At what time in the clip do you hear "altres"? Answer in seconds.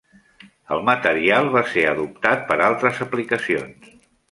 2.71-3.05